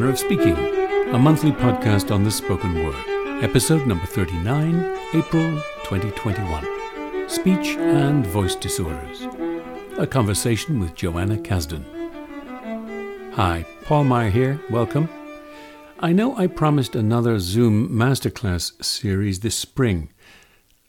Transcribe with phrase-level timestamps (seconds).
[0.00, 0.56] Manner of Speaking,
[1.14, 4.74] a monthly podcast on the spoken word, episode number 39,
[5.12, 5.50] April
[5.84, 7.28] 2021.
[7.28, 9.26] Speech and Voice Disorders.
[9.98, 11.84] A conversation with Joanna Cazden.
[13.34, 14.58] Hi, Paul Meier here.
[14.70, 15.06] Welcome.
[15.98, 20.14] I know I promised another Zoom masterclass series this spring,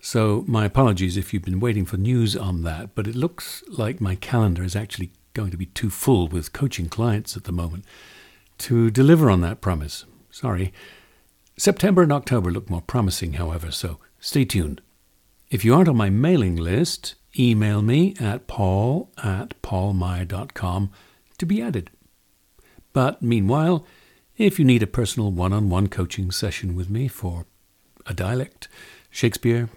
[0.01, 3.99] so my apologies if you've been waiting for news on that, but it looks like
[3.99, 7.83] my calendar is actually going to be too full with coaching clients at the moment
[8.61, 10.05] to deliver on that promise.
[10.29, 10.71] Sorry.
[11.57, 14.81] September and October look more promising, however, so stay tuned.
[15.49, 20.91] If you aren't on my mailing list, email me at paul at paulmeier.com
[21.37, 21.89] to be added.
[22.93, 23.85] But meanwhile,
[24.37, 27.45] if you need a personal one on one coaching session with me for
[28.05, 28.67] a dialect,
[29.09, 29.69] Shakespeare,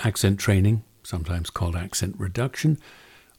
[0.00, 2.78] accent training, sometimes called accent reduction,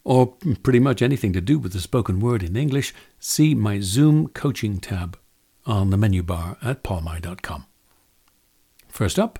[0.04, 4.28] or pretty much anything to do with the spoken word in English, see my Zoom
[4.28, 5.18] coaching tab
[5.66, 7.66] on the menu bar at paulmeier.com.
[8.88, 9.38] First up,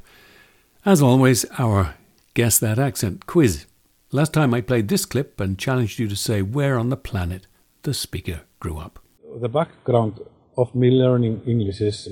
[0.86, 1.94] as always, our
[2.32, 3.66] Guess That Accent quiz.
[4.10, 7.46] Last time I played this clip and challenged you to say where on the planet
[7.82, 8.98] the speaker grew up.
[9.40, 10.20] The background
[10.56, 12.08] of me learning English is,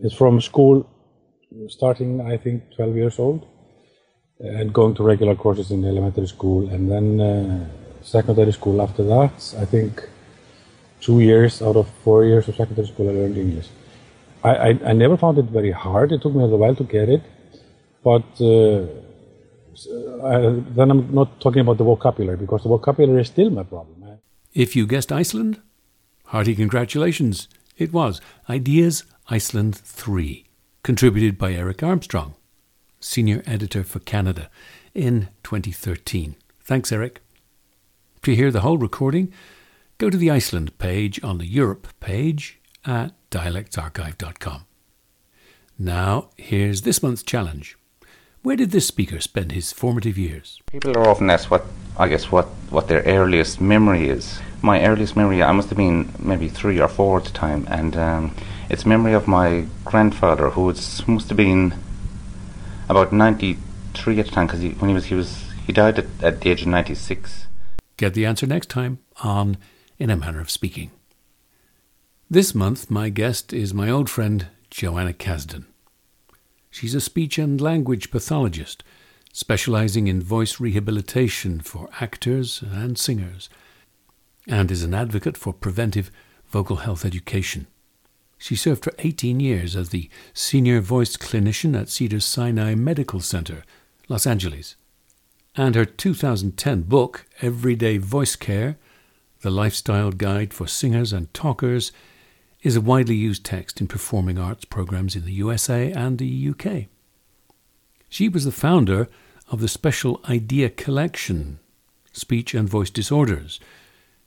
[0.00, 0.88] is from school,
[1.68, 3.46] starting I think 12 years old
[4.40, 7.66] and going to regular courses in elementary school and then uh,
[8.02, 9.54] secondary school after that.
[9.58, 10.08] I think
[11.00, 13.68] two years out of four years of secondary school I learned English.
[14.44, 16.12] I, I, I never found it very hard.
[16.12, 17.22] It took me a while to get it,
[18.04, 18.86] but uh,
[20.24, 24.20] I, then I'm not talking about the vocabulary because the vocabulary is still my problem.
[24.54, 25.60] If you guessed Iceland,
[26.26, 27.48] hearty congratulations.
[27.76, 30.44] It was IDEA's Iceland 3,
[30.82, 32.34] contributed by Eric Armstrong
[33.00, 34.50] senior editor for Canada,
[34.94, 36.36] in 2013.
[36.60, 37.20] Thanks, Eric.
[38.22, 39.32] To hear the whole recording,
[39.98, 44.64] go to the Iceland page on the Europe page at dialectsarchive.com.
[45.78, 47.78] Now, here's this month's challenge.
[48.42, 50.60] Where did this speaker spend his formative years?
[50.70, 51.64] People are often asked what,
[51.96, 54.40] I guess, what, what their earliest memory is.
[54.62, 57.96] My earliest memory, I must have been maybe three or four at the time, and
[57.96, 58.34] um,
[58.68, 61.74] it's memory of my grandfather, who was, must have been
[62.88, 66.40] about 93 at the time because when he was he was he died at, at
[66.40, 67.46] the age of 96.
[67.98, 69.58] Get the answer next time on
[69.98, 70.90] In a Manner of Speaking.
[72.30, 75.66] This month, my guest is my old friend Joanna Cazden.
[76.70, 78.84] She's a speech and language pathologist,
[79.32, 83.50] specializing in voice rehabilitation for actors and singers,
[84.46, 86.10] and is an advocate for preventive
[86.46, 87.66] vocal health education.
[88.38, 93.64] She served for 18 years as the senior voice clinician at Cedars Sinai Medical Center,
[94.08, 94.76] Los Angeles.
[95.56, 98.78] And her 2010 book, Everyday Voice Care
[99.42, 101.90] The Lifestyle Guide for Singers and Talkers,
[102.62, 106.86] is a widely used text in performing arts programs in the USA and the UK.
[108.08, 109.08] She was the founder
[109.50, 111.58] of the Special IDEA Collection,
[112.12, 113.58] Speech and Voice Disorders,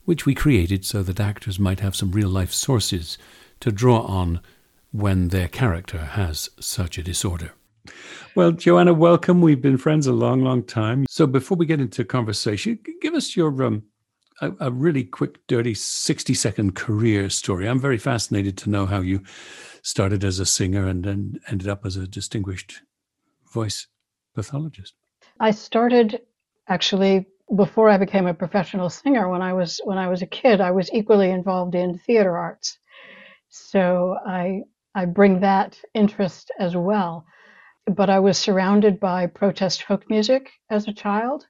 [0.04, 3.18] which we created so that actors might have some real life sources
[3.62, 4.42] to draw on
[4.92, 7.54] when their character has such a disorder.
[8.36, 9.42] Well, Joanna, welcome.
[9.42, 11.06] We've been friends a long, long time.
[11.10, 13.84] So before we get into conversation, give us your um,
[14.42, 17.68] a, a, really quick, dirty 60 second career story.
[17.68, 19.24] I'm very fascinated to know how you
[19.82, 22.82] started as a singer and then ended up as a distinguished
[23.52, 23.88] voice
[24.36, 24.94] pathologist.
[25.40, 26.22] I started
[26.68, 29.28] actually before I became a professional singer.
[29.30, 32.78] When I was when I was a kid, I was equally involved in theater arts.
[33.52, 34.64] So I
[34.96, 37.26] I bring that interest as well.
[37.86, 41.46] But I was surrounded by protest folk music as a child.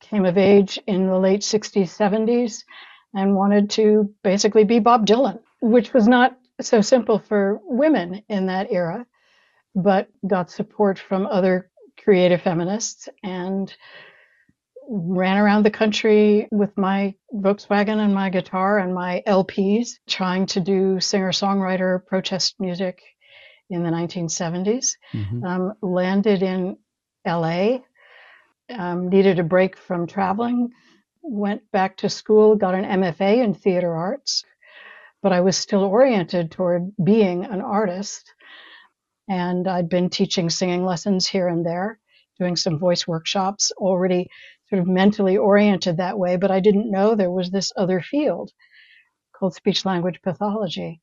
[0.00, 2.64] Came of age in the late 60s, 70s,
[3.14, 8.46] and wanted to basically be Bob Dylan, which was not so simple for women in
[8.46, 9.06] that era,
[9.74, 11.70] but got support from other
[12.02, 13.74] creative feminists and
[14.88, 20.60] ran around the country with my Volkswagen and my guitar and my LPs, trying to
[20.60, 23.02] do singer songwriter protest music
[23.70, 24.96] in the 1970s.
[25.12, 25.44] Mm-hmm.
[25.44, 26.76] Um, landed in
[27.26, 27.78] LA,
[28.70, 30.70] um, needed a break from traveling,
[31.22, 34.44] went back to school, got an MFA in theater arts,
[35.22, 38.32] but I was still oriented toward being an artist.
[39.28, 41.98] And I'd been teaching singing lessons here and there,
[42.38, 44.28] doing some voice workshops, already
[44.74, 48.50] sort of mentally oriented that way, but I didn't know there was this other field
[49.32, 51.00] called speech language pathology.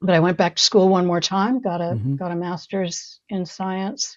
[0.00, 2.16] But I went back to school one more time, got a mm-hmm.
[2.16, 4.16] got a master's in science,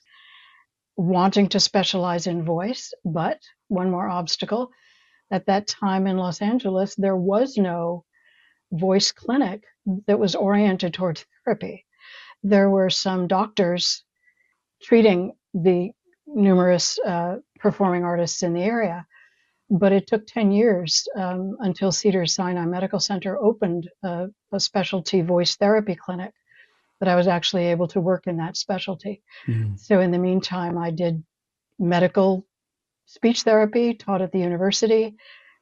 [0.96, 4.72] wanting to specialize in voice, but one more obstacle.
[5.32, 8.04] At that time in Los Angeles, there was no
[8.72, 9.64] voice clinic
[10.08, 11.86] that was oriented towards therapy.
[12.42, 14.04] There were some doctors
[14.82, 15.92] treating the
[16.34, 19.06] numerous uh, performing artists in the area.
[19.70, 25.22] But it took 10 years um, until Cedar Sinai Medical Center opened a, a, specialty
[25.22, 26.34] voice therapy clinic
[27.00, 29.22] that I was actually able to work in that specialty.
[29.48, 29.80] Mm.
[29.80, 31.24] So, in the meantime, I did
[31.80, 32.46] medical
[33.06, 35.16] speech therapy, taught at the university,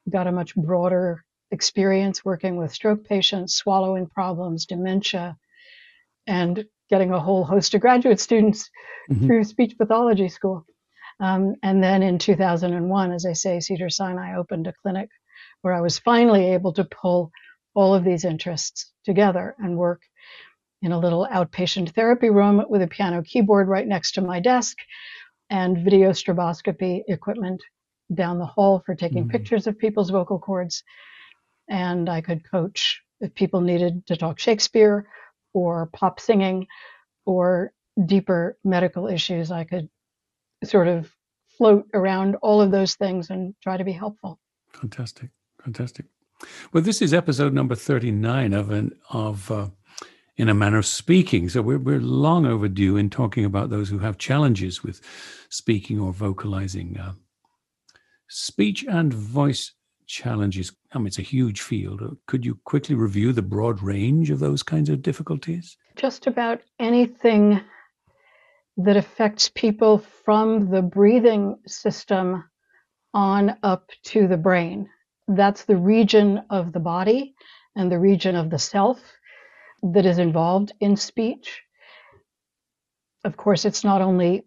[0.10, 5.38] got a much broader experience working with stroke patients, swallowing problems, dementia,
[6.28, 8.70] and getting a whole host of graduate students
[9.10, 9.26] mm-hmm.
[9.26, 10.66] through speech pathology school.
[11.20, 15.10] Um, and then in 2001, as I say, Cedar Sinai opened a clinic
[15.62, 17.32] where I was finally able to pull
[17.74, 20.02] all of these interests together and work
[20.82, 24.78] in a little outpatient therapy room with a piano keyboard right next to my desk
[25.50, 27.62] and video stroboscopy equipment
[28.14, 29.32] down the hall for taking mm-hmm.
[29.32, 30.84] pictures of people's vocal cords.
[31.70, 35.08] And I could coach if people needed to talk Shakespeare
[35.54, 36.68] or pop singing
[37.26, 37.74] or
[38.06, 39.52] deeper medical issues.
[39.52, 39.90] I could
[40.64, 41.12] sort of
[41.58, 44.40] float around all of those things and try to be helpful.
[44.74, 45.30] Fantastic,
[45.64, 46.06] fantastic.
[46.72, 49.68] Well, this is episode number thirty-nine of an of uh,
[50.38, 51.50] in a manner of speaking.
[51.50, 55.02] So we're we're long overdue in talking about those who have challenges with
[55.50, 56.98] speaking or vocalizing.
[56.98, 57.14] Uh,
[58.30, 59.74] speech and voice
[60.10, 60.74] challenges.
[60.94, 62.02] Mean, it's a huge field.
[62.02, 65.78] Uh, could you quickly review the broad range of those kinds of difficulties?
[65.96, 67.62] Just about anything
[68.76, 72.44] that affects people from the breathing system
[73.14, 74.90] on up to the brain.
[75.28, 77.36] That's the region of the body
[77.76, 79.00] and the region of the self
[79.84, 81.62] that is involved in speech.
[83.24, 84.44] Of course, it's not only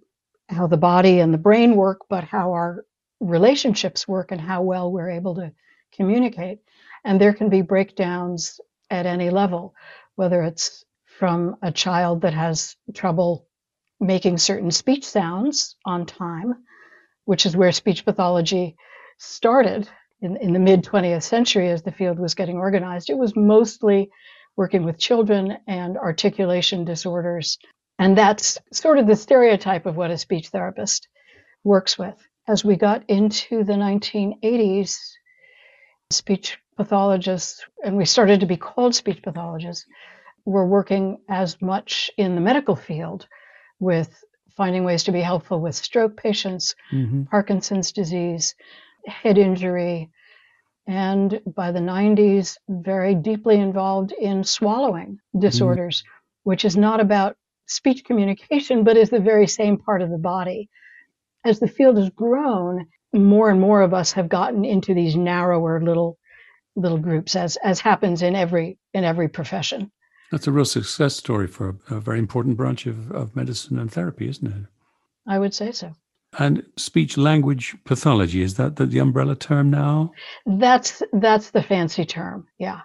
[0.48, 2.84] how the body and the brain work, but how our
[3.22, 5.52] relationships work and how well we're able to
[5.94, 6.58] communicate.
[7.04, 8.60] And there can be breakdowns
[8.90, 9.74] at any level,
[10.16, 10.84] whether it's
[11.18, 13.46] from a child that has trouble
[14.00, 16.64] making certain speech sounds on time,
[17.24, 18.76] which is where speech pathology
[19.18, 19.88] started
[20.20, 23.10] in, in the mid 20th century as the field was getting organized.
[23.10, 24.10] It was mostly
[24.56, 27.58] working with children and articulation disorders.
[27.98, 31.08] And that's sort of the stereotype of what a speech therapist
[31.64, 32.16] works with.
[32.48, 34.96] As we got into the 1980s,
[36.10, 39.86] speech pathologists, and we started to be called speech pathologists,
[40.44, 43.28] were working as much in the medical field
[43.78, 44.24] with
[44.56, 47.24] finding ways to be helpful with stroke patients, mm-hmm.
[47.24, 48.54] Parkinson's disease,
[49.06, 50.10] head injury,
[50.86, 56.50] and by the 90s, very deeply involved in swallowing disorders, mm-hmm.
[56.50, 57.36] which is not about
[57.66, 60.68] speech communication, but is the very same part of the body.
[61.44, 65.82] As the field has grown, more and more of us have gotten into these narrower
[65.82, 66.18] little
[66.74, 69.90] little groups, as as happens in every in every profession.
[70.30, 73.92] That's a real success story for a, a very important branch of, of medicine and
[73.92, 74.66] therapy, isn't it?
[75.26, 75.92] I would say so.
[76.38, 80.12] And speech language pathology is that the, the umbrella term now?
[80.46, 82.46] That's that's the fancy term.
[82.58, 82.80] Yeah.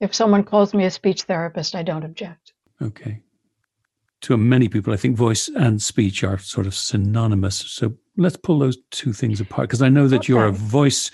[0.00, 2.52] If someone calls me a speech therapist, I don't object.
[2.80, 3.23] Okay.
[4.24, 7.56] To many people, I think voice and speech are sort of synonymous.
[7.56, 10.32] So let's pull those two things apart because I know that okay.
[10.32, 11.10] you're a voice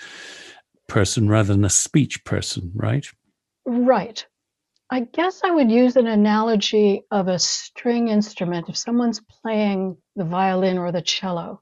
[0.87, 3.05] person rather than a speech person, right?
[3.65, 4.25] Right.
[4.89, 8.69] I guess I would use an analogy of a string instrument.
[8.69, 11.61] If someone's playing the violin or the cello,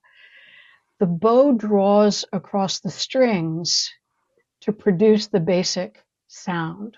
[1.00, 3.92] the bow draws across the strings
[4.62, 6.96] to produce the basic sound.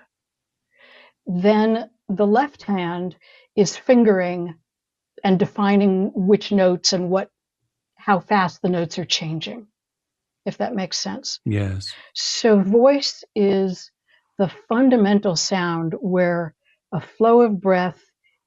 [1.25, 3.15] Then the left hand
[3.55, 4.55] is fingering
[5.24, 7.29] and defining which notes and what
[7.96, 9.67] how fast the notes are changing
[10.46, 13.91] if that makes sense yes so voice is
[14.38, 16.55] the fundamental sound where
[16.93, 18.01] a flow of breath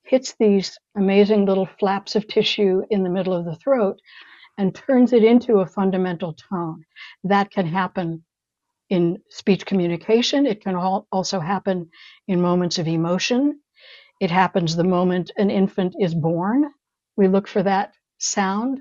[0.04, 3.98] hits these amazing little flaps of tissue in the middle of the throat
[4.58, 6.84] and turns it into a fundamental tone.
[7.24, 8.24] That can happen
[8.90, 10.46] in speech communication.
[10.46, 11.90] It can also happen
[12.28, 13.60] in moments of emotion.
[14.24, 16.72] It happens the moment an infant is born.
[17.18, 18.80] We look for that sound.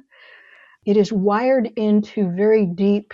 [0.85, 3.13] It is wired into very deep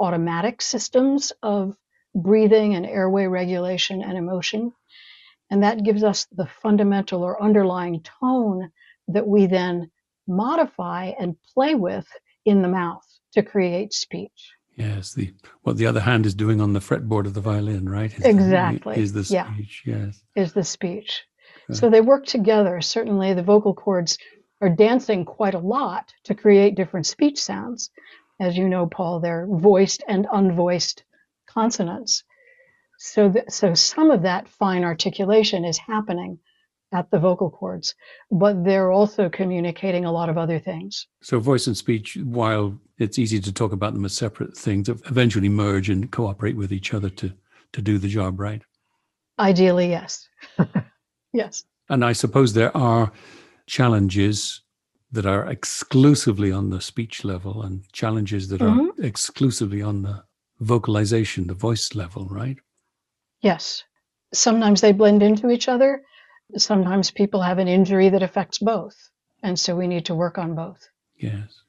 [0.00, 1.76] automatic systems of
[2.16, 4.72] breathing and airway regulation and emotion.
[5.50, 8.72] And that gives us the fundamental or underlying tone
[9.08, 9.92] that we then
[10.26, 12.08] modify and play with
[12.44, 14.53] in the mouth to create speech.
[14.76, 18.12] Yes, the what the other hand is doing on the fretboard of the violin, right?
[18.12, 18.96] Is exactly.
[18.96, 20.06] The, is the speech, yeah.
[20.06, 20.22] yes.
[20.34, 21.24] Is the speech.
[21.72, 22.80] So they work together.
[22.82, 24.18] Certainly the vocal cords
[24.60, 27.90] are dancing quite a lot to create different speech sounds.
[28.40, 31.02] As you know, Paul, they're voiced and unvoiced
[31.46, 32.24] consonants.
[32.98, 36.38] So, th- so some of that fine articulation is happening
[36.94, 37.94] at the vocal cords,
[38.30, 41.06] but they're also communicating a lot of other things.
[41.22, 45.48] So, voice and speech, while it's easy to talk about them as separate things, eventually
[45.48, 47.32] merge and cooperate with each other to,
[47.72, 48.62] to do the job right.
[49.38, 50.28] Ideally, yes.
[51.32, 51.64] yes.
[51.88, 53.12] And I suppose there are
[53.66, 54.62] challenges
[55.10, 59.00] that are exclusively on the speech level and challenges that mm-hmm.
[59.00, 60.24] are exclusively on the
[60.60, 62.56] vocalization, the voice level, right?
[63.40, 63.82] Yes.
[64.32, 66.02] Sometimes they blend into each other.
[66.56, 68.94] Sometimes people have an injury that affects both.
[69.42, 70.88] And so we need to work on both.
[71.16, 71.60] Yes.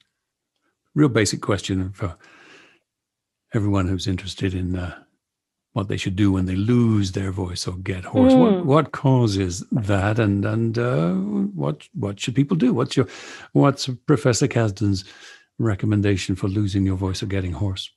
[0.94, 2.16] Real basic question for
[3.54, 4.98] everyone who's interested in uh,
[5.72, 8.32] what they should do when they lose their voice or get hoarse.
[8.32, 8.38] Mm.
[8.40, 12.72] What what causes that, and and uh, what what should people do?
[12.72, 13.06] What's your
[13.52, 15.04] what's Professor Cazden's
[15.58, 17.90] recommendation for losing your voice or getting hoarse?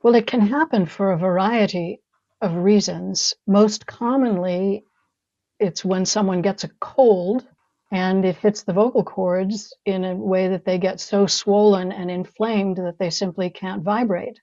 [0.00, 2.00] Well, it can happen for a variety
[2.40, 3.34] of reasons.
[3.48, 4.84] Most commonly,
[5.58, 7.46] it's when someone gets a cold
[7.90, 12.10] and it hits the vocal cords in a way that they get so swollen and
[12.10, 14.40] inflamed that they simply can't vibrate.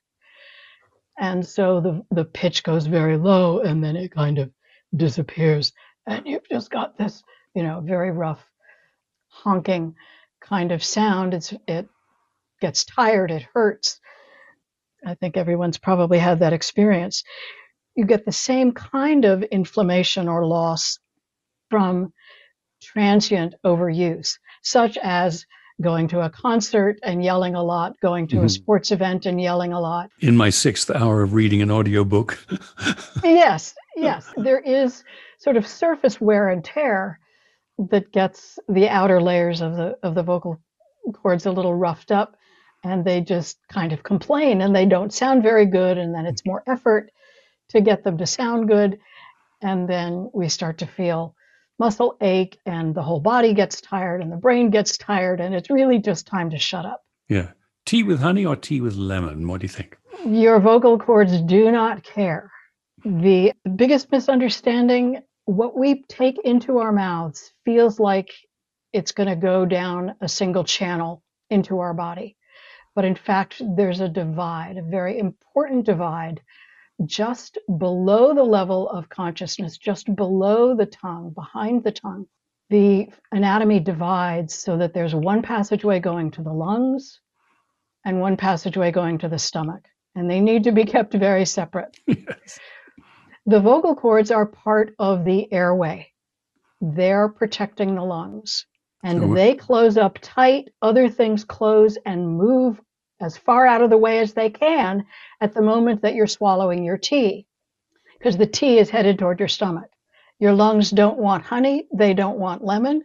[1.18, 4.50] And so the, the pitch goes very low and then it kind of
[4.94, 5.72] disappears.
[6.06, 7.22] And you've just got this,
[7.54, 8.44] you know, very rough
[9.28, 9.94] honking
[10.40, 11.32] kind of sound.
[11.32, 11.88] It's, it
[12.60, 14.00] gets tired, it hurts.
[15.06, 17.22] I think everyone's probably had that experience.
[17.94, 20.98] You get the same kind of inflammation or loss
[21.70, 22.12] from
[22.82, 25.46] transient overuse, such as
[25.82, 28.46] going to a concert and yelling a lot, going to mm-hmm.
[28.46, 30.10] a sports event and yelling a lot.
[30.20, 32.38] In my sixth hour of reading an audiobook.
[33.24, 34.32] yes, yes.
[34.36, 35.04] There is
[35.38, 37.20] sort of surface wear and tear
[37.78, 40.60] that gets the outer layers of the of the vocal
[41.12, 42.36] cords a little roughed up
[42.82, 46.46] and they just kind of complain and they don't sound very good and then it's
[46.46, 47.10] more effort
[47.68, 48.98] to get them to sound good
[49.62, 51.35] and then we start to feel
[51.78, 55.70] muscle ache and the whole body gets tired and the brain gets tired and it's
[55.70, 57.02] really just time to shut up.
[57.28, 57.50] Yeah.
[57.84, 59.46] Tea with honey or tea with lemon?
[59.46, 59.96] What do you think?
[60.24, 62.50] Your vocal cords do not care.
[63.04, 68.32] The biggest misunderstanding what we take into our mouths feels like
[68.92, 72.36] it's going to go down a single channel into our body.
[72.96, 76.40] But in fact, there's a divide, a very important divide
[77.04, 82.26] just below the level of consciousness, just below the tongue, behind the tongue,
[82.70, 87.20] the anatomy divides so that there's one passageway going to the lungs
[88.04, 89.84] and one passageway going to the stomach.
[90.14, 91.96] And they need to be kept very separate.
[92.06, 92.58] Yes.
[93.48, 96.08] The vocal cords are part of the airway.
[96.80, 98.66] They're protecting the lungs.
[99.04, 102.80] And so they close up tight, other things close and move
[103.20, 105.06] as far out of the way as they can
[105.40, 107.46] at the moment that you're swallowing your tea,
[108.18, 109.90] because the tea is headed toward your stomach.
[110.38, 113.02] Your lungs don't want honey, they don't want lemon,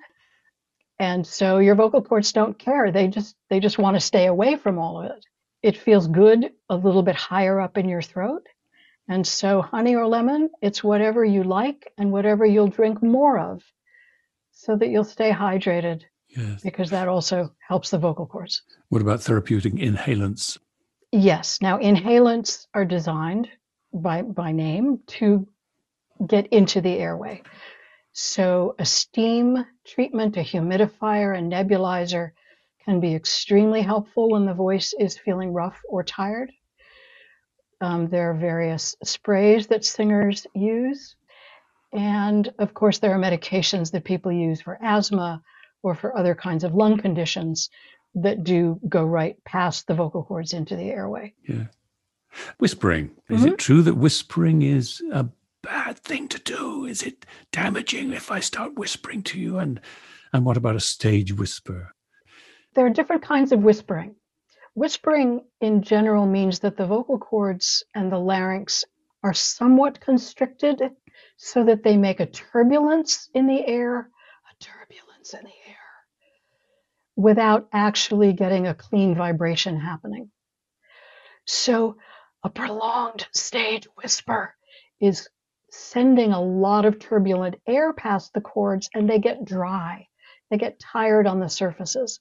[0.99, 2.91] and so your vocal cords don't care.
[2.91, 5.25] They just they just want to stay away from all of it.
[5.63, 8.45] It feels good a little bit higher up in your throat.
[9.07, 13.63] And so honey or lemon, it's whatever you like and whatever you'll drink more of
[14.51, 16.03] so that you'll stay hydrated
[16.35, 16.61] Yes.
[16.61, 18.61] Because that also helps the vocal cords.
[18.89, 20.57] What about therapeutic inhalants?
[21.11, 21.61] Yes.
[21.61, 23.49] Now, inhalants are designed
[23.93, 25.47] by, by name to
[26.25, 27.43] get into the airway.
[28.13, 32.31] So, a steam treatment, a humidifier, a nebulizer
[32.85, 36.51] can be extremely helpful when the voice is feeling rough or tired.
[37.79, 41.15] Um, there are various sprays that singers use.
[41.93, 45.41] And of course, there are medications that people use for asthma
[45.83, 47.69] or for other kinds of lung conditions
[48.15, 51.33] that do go right past the vocal cords into the airway.
[51.47, 51.65] Yeah.
[52.59, 53.11] Whispering.
[53.29, 53.53] Is mm-hmm.
[53.53, 55.27] it true that whispering is a
[55.63, 56.85] bad thing to do?
[56.85, 59.57] Is it damaging if I start whispering to you?
[59.57, 59.79] And
[60.33, 61.93] and what about a stage whisper?
[62.73, 64.15] There are different kinds of whispering.
[64.73, 68.85] Whispering in general means that the vocal cords and the larynx
[69.23, 70.81] are somewhat constricted
[71.35, 75.60] so that they make a turbulence in the air, a turbulence in the
[77.21, 80.31] without actually getting a clean vibration happening.
[81.45, 81.97] So
[82.43, 84.55] a prolonged stage whisper
[84.99, 85.29] is
[85.69, 90.07] sending a lot of turbulent air past the cords and they get dry.
[90.49, 92.19] They get tired on the surfaces.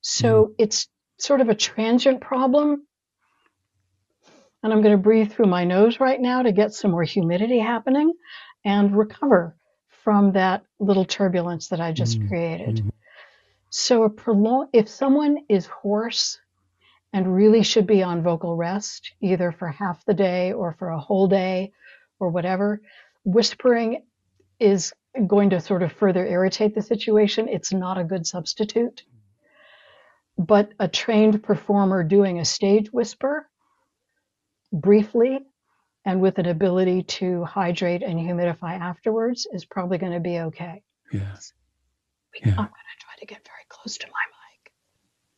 [0.00, 0.54] So mm.
[0.58, 0.88] it's
[1.18, 2.86] sort of a transient problem.
[4.62, 7.58] And I'm going to breathe through my nose right now to get some more humidity
[7.58, 8.12] happening
[8.64, 9.56] and recover
[10.04, 12.28] from that little turbulence that I just mm.
[12.28, 12.76] created.
[12.76, 12.90] Mm.
[13.78, 16.38] So a prolong if someone is hoarse
[17.12, 20.98] and really should be on vocal rest, either for half the day or for a
[20.98, 21.72] whole day,
[22.18, 22.80] or whatever.
[23.24, 24.02] Whispering
[24.58, 24.94] is
[25.26, 27.48] going to sort of further irritate the situation.
[27.48, 29.02] It's not a good substitute.
[30.38, 33.46] But a trained performer doing a stage whisper
[34.72, 35.40] briefly
[36.06, 40.82] and with an ability to hydrate and humidify afterwards is probably going to be okay.
[42.42, 42.68] Yeah.
[43.16, 44.12] Try to get very close to my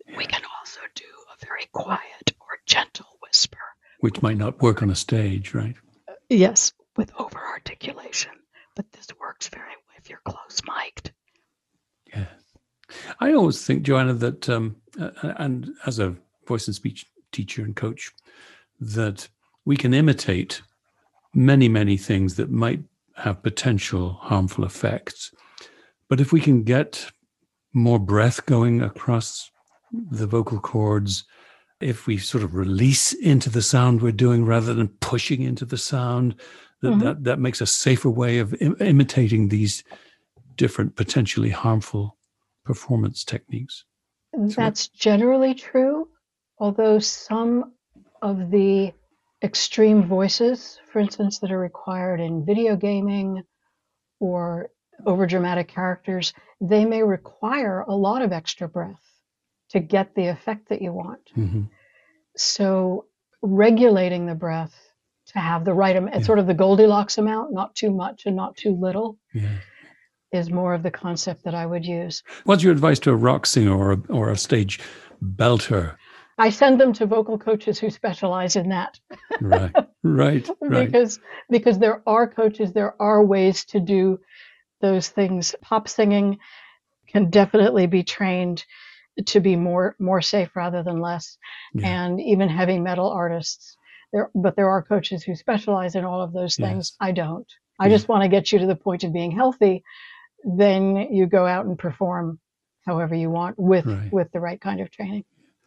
[0.08, 0.16] mic.
[0.16, 3.58] We can also do a very quiet or gentle whisper.
[4.00, 5.76] Which might not work on a stage, right?
[6.28, 8.32] Yes, with over articulation.
[8.75, 11.12] But this works very well if you're close mic'd.
[12.14, 12.28] Yes.
[13.20, 16.16] I always think, Joanna, that, um, uh, and as a
[16.47, 18.11] voice and speech teacher and coach,
[18.80, 19.28] that
[19.64, 20.62] we can imitate
[21.35, 22.80] many, many things that might
[23.16, 25.35] have potential harmful effects.
[26.08, 27.11] But if we can get
[27.72, 29.50] more breath going across
[30.10, 31.25] the vocal cords,
[31.80, 35.78] if we sort of release into the sound we're doing rather than pushing into the
[35.78, 36.34] sound,
[36.82, 37.00] that, Mhm.
[37.00, 39.84] that, that makes a safer way of Im- imitating these
[40.56, 42.16] different potentially harmful
[42.64, 43.84] performance techniques.
[44.32, 46.08] That's generally true,
[46.58, 47.72] although some
[48.22, 48.92] of the
[49.42, 53.42] extreme voices, for instance, that are required in video gaming
[54.20, 54.68] or
[55.07, 59.02] overdramatic characters, they may require a lot of extra breath
[59.71, 61.21] to get the effect that you want.
[61.35, 61.62] hmm
[62.37, 63.07] So
[63.43, 64.75] regulating the breath
[65.26, 66.23] to have the right amount, Yeah.
[66.23, 69.59] sort of the Goldilocks amount, not too much and not too little, Yeah.
[70.33, 72.23] is more of the concept that I would use.
[72.45, 74.81] What's your advice to a rock singer or a, or a stage
[75.23, 75.97] belter?
[76.38, 78.99] I send them to vocal coaches who specialize in that
[79.40, 80.87] Right, right, right.
[80.90, 81.19] because
[81.50, 84.21] because there are coaches, there are ways to do
[84.80, 85.54] those things.
[85.62, 86.38] Pop singing
[87.08, 88.64] can definitely be trained
[89.26, 91.38] to be more more safe rather than less,
[91.74, 91.88] Yeah.
[91.88, 93.76] and even heavy metal artists.
[94.12, 96.96] There, but there are coaches who specialize in all of those things.
[97.00, 97.46] I don't.
[97.81, 97.94] I Yeah.
[97.96, 99.83] just want to get you to the point of being healthy.
[100.44, 102.38] Then you go out and perform
[102.87, 104.12] however you want with Right.
[104.12, 105.24] with the right kind of training.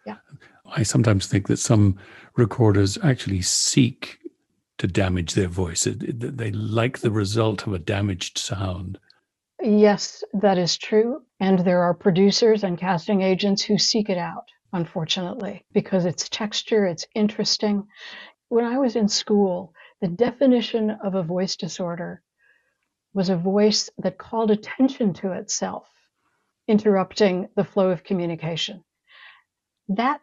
[0.07, 0.17] Yeah.
[0.65, 1.97] I sometimes think that some
[2.35, 4.17] recorders actually seek
[4.81, 5.85] to damage their voice.
[5.85, 8.97] It- it- They like the result of a damaged sound.
[9.61, 11.21] Yes, that is true.
[11.39, 16.87] And there are producers and casting agents who seek it out, unfortunately, because it's texture,
[16.87, 17.87] it's interesting.
[18.49, 22.23] When I was in school, the definition of a voice disorder
[23.13, 25.87] was a voice that called attention to itself,
[26.67, 28.83] interrupting the flow of communication.
[29.89, 30.21] That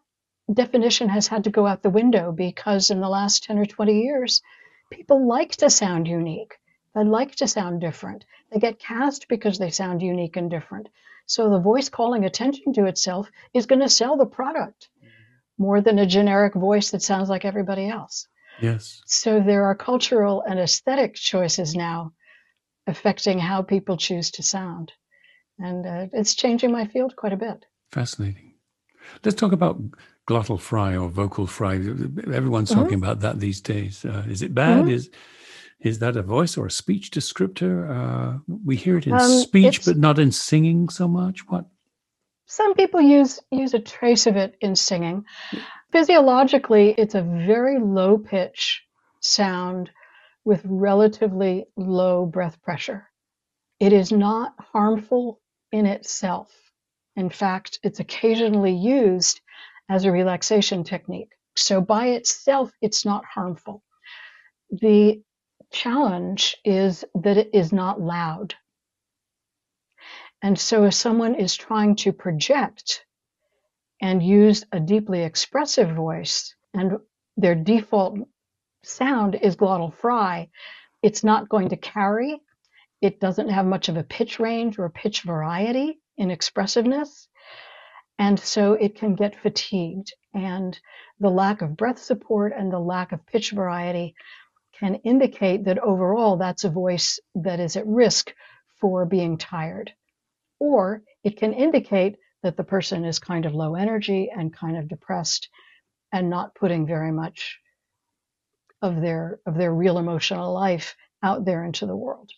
[0.53, 4.01] definition has had to go out the window because in the last 10 or 20
[4.01, 4.43] years,
[4.91, 6.55] people like to sound unique.
[6.95, 8.25] They like to sound different.
[8.51, 10.89] They get cast because they sound unique and different.
[11.27, 14.89] So the voice calling attention to itself is going to sell the product
[15.59, 18.27] more than a generic voice that sounds like everybody else.
[18.61, 19.03] Yes.
[19.07, 22.13] So there are cultural and aesthetic choices now
[22.87, 24.93] affecting how people choose to sound.
[25.59, 27.67] And uh, it's changing my field quite a bit.
[27.93, 28.55] Fascinating.
[29.25, 29.81] Let's talk about
[30.29, 31.75] glottal fry or vocal fry.
[32.41, 32.75] Everyone's Mhm.
[32.81, 34.05] talking about that these days.
[34.05, 34.85] Uh, is it bad?
[34.85, 34.93] Mhm.
[34.93, 35.11] Is
[35.81, 37.75] is that a voice or a speech descriptor?
[37.99, 41.49] Uh, we hear it in Um, speech, but not in singing so much.
[41.49, 41.67] What?
[42.47, 45.25] Some people use use a trace of it in singing.
[45.93, 48.83] Physiologically, it's a very low pitch
[49.21, 49.91] sound
[50.45, 53.09] with relatively low breath pressure.
[53.81, 55.41] It is not harmful
[55.73, 56.51] in itself.
[57.17, 59.41] In fact, it's occasionally used
[59.89, 61.33] as a relaxation technique.
[61.57, 63.83] So by itself, it's not harmful.
[64.71, 65.23] The
[65.71, 68.55] challenge is that it is not loud.
[70.43, 73.05] And so if someone is trying to project
[74.01, 76.99] and use a deeply expressive voice and
[77.37, 78.19] their default
[78.85, 80.51] sound is glottal fry,
[81.03, 82.41] it's not going to carry.
[83.01, 87.29] It doesn't have much of a pitch range or pitch variety in expressiveness.
[88.19, 90.13] And so it can get fatigued.
[90.35, 90.79] And
[91.21, 94.15] the lack of breath support and the lack of pitch variety
[94.79, 98.33] can indicate that overall that's a voice that is at risk
[98.81, 99.93] for being tired.
[100.61, 104.89] Or it can indicate that the person is kind of low energy and kind of
[104.89, 105.49] depressed
[106.13, 107.59] and not putting very much
[108.81, 112.31] of their of their real emotional life out there into the world.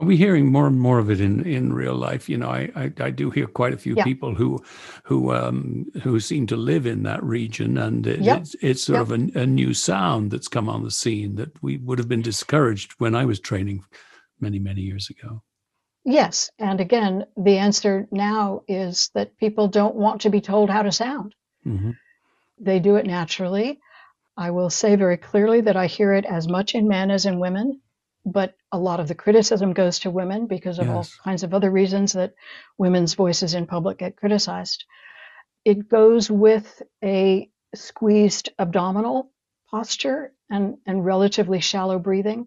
[0.00, 2.28] Are we hearing more and more of it in, in real life?
[2.28, 4.04] You know, I, I, I do hear quite a few Yeah.
[4.04, 4.62] people who
[5.04, 9.12] who um, who seem to live in that region, and it, it's it's sort of
[9.12, 12.94] a, a new sound that's come on the scene that we would have been discouraged
[12.98, 13.84] when I was training
[14.40, 15.42] many many years ago.
[16.04, 20.82] Yes, and again, the answer now is that people don't want to be told how
[20.82, 21.34] to sound.
[21.64, 21.92] hmm
[22.58, 23.78] They do it naturally.
[24.38, 27.40] I will say very clearly that I hear it as much in men as in
[27.40, 27.81] women,
[28.24, 31.70] but a lot of the criticism goes to women because of all kinds of other
[31.70, 32.34] reasons that
[32.78, 34.84] women's voices in public get criticized.
[35.64, 39.30] It goes with a squeezed abdominal
[39.70, 42.46] posture and, and relatively shallow breathing.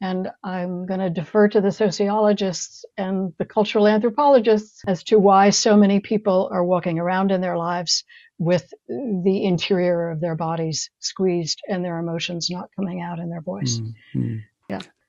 [0.00, 5.50] And I'm going to defer to the sociologists and the cultural anthropologists as to why
[5.50, 8.04] so many people are walking around in their lives
[8.38, 13.42] with the interior of their bodies squeezed and their emotions not coming out in their
[13.42, 13.78] voice.
[13.78, 14.40] Mm, mm.
[14.40, 14.51] Yeah.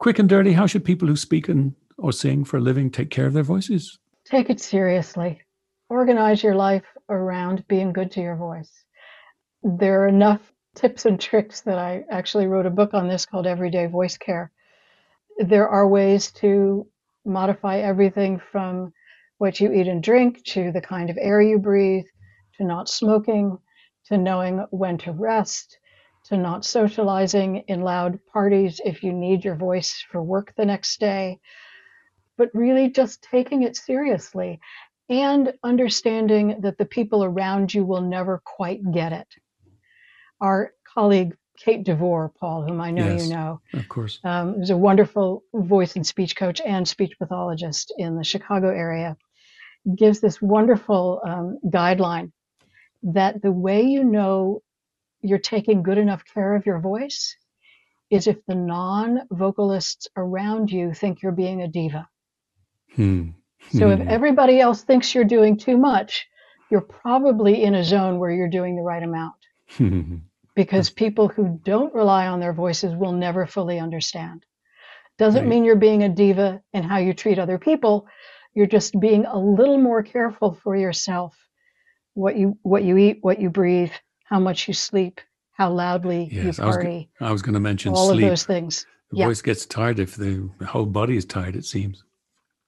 [0.04, 3.10] Quick and dirty, how should people who speak and or sing for a living take
[3.10, 4.00] care of their voices?
[4.26, 5.40] Take it seriously.
[5.88, 8.84] Organize your life around being good to your voice.
[9.64, 10.42] There are enough
[10.76, 14.52] tips and tricks that I actually wrote a book on this called Everyday Voice Care.
[15.38, 16.86] There are ways to
[17.24, 18.92] modify everything from
[19.38, 22.08] what you eat and drink to the kind of air you breathe
[22.58, 23.58] to not smoking
[24.08, 25.78] to knowing when to rest
[26.26, 31.00] to not socializing in loud parties if you need your voice for work the next
[31.00, 31.40] day
[32.38, 34.60] but really just taking it seriously
[35.10, 39.28] and understanding that the people around you will never quite get it.
[40.42, 43.24] Our colleague Kate DeVore, Paul, whom I know Yes.
[43.28, 44.20] you know, Of course.
[44.24, 49.16] um, who's a wonderful voice and speech coach and speech pathologist in the Chicago area,
[49.96, 52.32] gives this wonderful um, guideline
[53.04, 54.62] that the way you know
[55.24, 57.38] you're taking good enough care of your voice
[58.12, 62.10] is if the non vocalists around you think you're being a diva.
[62.96, 63.30] Hmm.
[63.70, 64.08] So if Hmm.
[64.08, 66.28] everybody else thinks you're doing too much,
[66.72, 69.36] you're probably in a zone where you're doing the right amount
[69.78, 70.18] Hmm.
[70.56, 74.46] because people who don't rely on their voices will never fully understand.
[75.20, 75.50] Doesn't Right.
[75.50, 78.08] mean you're being a diva in how you treat other people.
[78.56, 81.36] You're just being a little more careful for yourself.
[82.16, 83.92] What you what you eat, what you breathe,
[84.24, 87.60] how much you sleep, how loudly Yes, you I was, party, I was going to
[87.60, 88.24] mention all sleep.
[88.24, 88.86] of those things.
[89.12, 89.28] The yeah.
[89.28, 92.04] voice gets tired if the whole body is tired, it seems.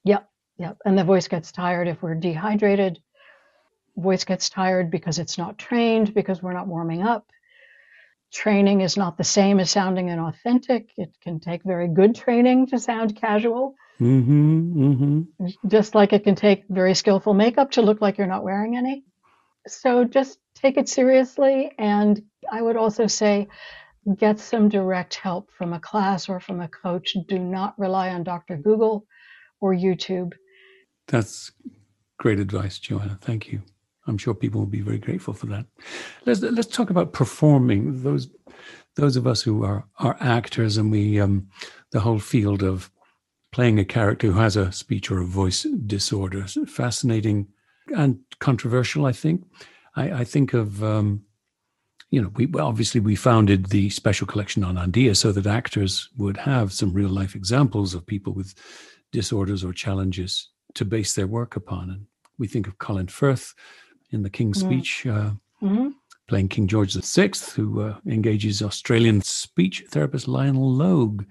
[0.03, 0.77] Yep, yep.
[0.85, 2.99] And the voice gets tired if we're dehydrated.
[3.97, 7.25] Voice gets tired because it's not trained, because we're not warming up.
[8.31, 10.87] Training is not the same as sounding inauthentic.
[10.97, 14.83] It can take very good training to sound casual, Mm-hmm.
[14.91, 15.67] Mm-hmm.
[15.69, 19.05] just like it can take very skillful makeup to look like you're not wearing any.
[19.67, 21.71] So just take it seriously.
[21.77, 23.47] And I would also say
[24.17, 27.15] get some direct help from a class or from a coach.
[27.27, 28.57] Do not rely on Dr.
[28.57, 29.05] Google
[29.61, 30.33] or YouTube.
[31.07, 31.51] That's
[32.17, 33.17] great advice, Joanna.
[33.21, 33.61] Thank you.
[34.07, 35.65] I'm sure people will be very grateful for that.
[36.25, 38.03] Let's let's talk about performing.
[38.03, 38.29] Those
[38.95, 41.49] those of us who are are actors and we um,
[41.91, 42.91] the whole field of
[43.51, 46.45] playing a character who has a speech or a voice disorder.
[46.67, 47.47] Fascinating
[47.95, 49.05] and controversial.
[49.07, 49.43] I think.
[49.95, 51.23] I, I think of um,
[52.09, 56.09] you know we well, obviously we founded the special collection on Andia so that actors
[56.17, 58.53] would have some real life examples of people with
[59.11, 61.89] disorders or challenges to base their work upon.
[61.89, 62.05] And
[62.37, 63.53] we think of Colin Firth
[64.11, 64.65] in the King's Mm.
[64.67, 65.31] Speech, uh,
[65.61, 65.93] Mhm.
[66.27, 71.23] playing King George VI, who uh, engages Australian speech therapist Lionel Logue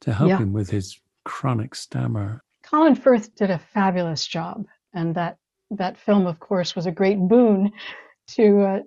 [0.00, 0.38] to help Yeah.
[0.38, 2.42] him with his chronic stammer.
[2.62, 5.38] Colin Firth did a fabulous job, and that
[5.72, 7.70] that film, of course, was a great boon
[8.34, 8.78] to uh,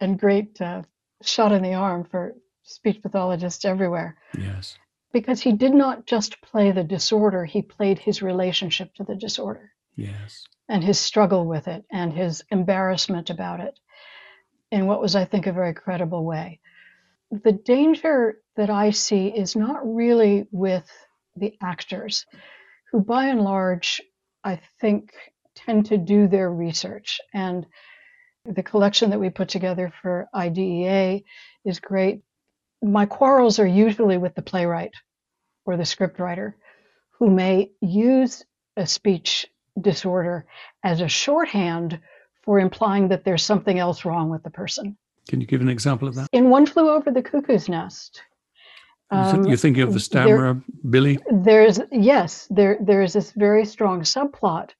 [0.00, 0.82] and great uh,
[1.22, 4.76] shot in the arm for speech pathologists everywhere Yes.
[5.12, 9.72] because he did not just play the disorder; he played his relationship to the disorder
[9.96, 10.44] Yes.
[10.68, 13.78] and his struggle with it and his embarrassment about it
[14.72, 16.60] in what was, I think, a very credible way.
[17.30, 20.88] The danger that I see is not really with
[21.36, 22.26] the actors,
[22.90, 24.00] who by and large,
[24.42, 25.12] I think,
[25.54, 27.20] tend to do their research.
[27.32, 27.66] And
[28.48, 31.20] the collection that we put together for IDEA
[31.64, 32.22] is great.
[32.82, 34.92] My quarrels are usually with the playwright
[35.64, 36.54] or the scriptwriter
[37.18, 38.44] who may use
[38.76, 39.46] a speech
[39.80, 40.46] disorder
[40.84, 41.98] as a shorthand
[42.44, 44.96] for implying that there's something else wrong with the person.
[45.28, 46.28] Can you give an example of that?
[46.32, 48.22] In One Flew Over the Cuckoo's Nest,
[49.10, 51.18] um, You're thinking of the there- stammerer, Billy?
[51.30, 54.70] there's yes, there there is this very strong subplot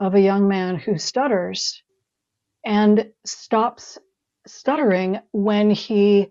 [0.00, 1.82] of a young man who stutters
[2.64, 3.98] and stops
[4.46, 6.28] stuttering when he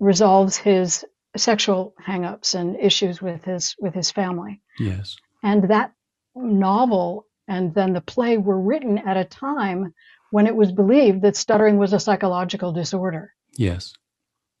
[0.00, 1.04] resolves his
[1.36, 4.60] sexual hangups and issues with his with his family.
[4.78, 5.16] Yes.
[5.42, 5.92] And that
[6.34, 9.94] novel and then the play were written at a time
[10.30, 13.34] when it was believed that stuttering was a psychological disorder.
[13.56, 13.92] Yes.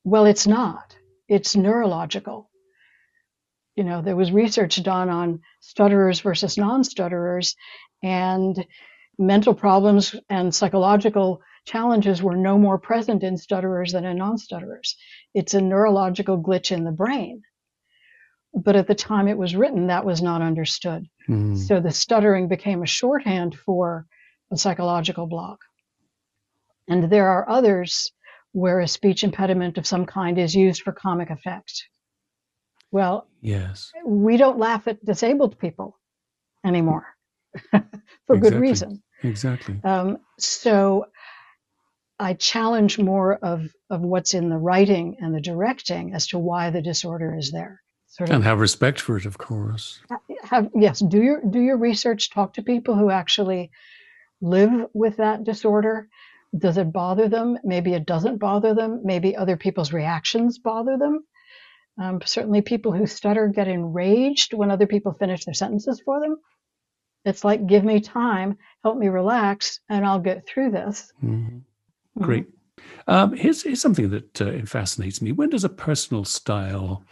[0.04, 0.96] Well, it's not.
[1.28, 2.50] It's neurological.
[3.76, 7.56] You know, there was research done on stutterers versus non stutterers,
[8.02, 8.66] and
[9.22, 14.96] mental problems and psychological challenges were no more present in stutterers than in non stutterers.
[15.34, 17.42] It's a neurological glitch in the brain.
[18.54, 21.06] But at the time it was written, that was not understood.
[21.28, 21.56] Mm.
[21.56, 24.06] So the stuttering became a shorthand for
[24.52, 25.60] a psychological block.
[26.88, 28.12] And there are others
[28.52, 31.84] where a speech impediment of some kind is used for comic effect.
[32.90, 33.90] Well, Yes.
[34.04, 35.98] we don't laugh at disabled people
[36.64, 37.06] anymore
[38.26, 39.02] for good reason.
[39.22, 39.80] Exactly.
[39.84, 41.06] Um, so
[42.18, 46.70] I challenge more of, of what's in the writing and the directing as to why
[46.70, 47.80] the disorder is there.
[48.08, 50.00] Sort of And have respect for it, of course.
[50.44, 53.70] have yes, do your do your research, talk to people who actually
[54.42, 56.08] live with that disorder.
[56.56, 57.56] Does it bother them?
[57.64, 59.00] Maybe it doesn't bother them.
[59.02, 61.24] Maybe other people's reactions bother them.
[61.98, 66.36] Um, certainly, people who stutter get enraged when other people finish their sentences for them.
[67.24, 71.12] It's like, give me time, help me relax, and I'll get through this.
[71.22, 71.62] Mhm.
[72.18, 72.22] Mhm.
[72.22, 72.46] Great.
[73.06, 75.32] Um, here's, here's something that uh, fascinates me.
[75.32, 77.04] When does a personal style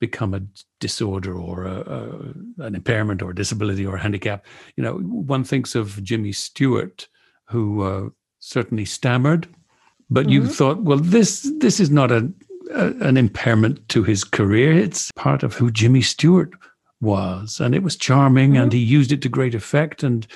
[0.00, 0.42] become a
[0.80, 4.46] disorder or a, a, an impairment or a disability or a handicap?
[4.76, 7.08] You know, one thinks of Jimmy Stewart,
[7.46, 9.48] who uh, certainly stammered,
[10.10, 10.52] but you Mhm.
[10.52, 12.30] thought, well, this this is not a,
[12.74, 14.72] a an impairment to his career.
[14.72, 16.52] It's part of who Jimmy Stewart
[17.00, 20.26] was, and it was charming, and he used it to great effect, and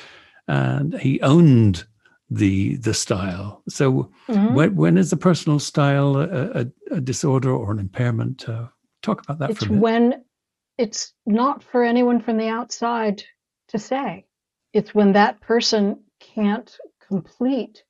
[0.49, 1.85] and he owned
[2.31, 3.63] the the style.
[3.69, 4.55] So Mhm.
[4.55, 8.49] when, when is the personal style a, a, a disorder or an impairment?
[8.49, 8.69] Uh,
[9.03, 9.83] talk about that it's for a minute.
[9.83, 10.25] when
[10.79, 13.23] it's not for anyone from the outside
[13.69, 14.27] to say.
[14.73, 16.75] It's when that person can't
[17.07, 17.83] complete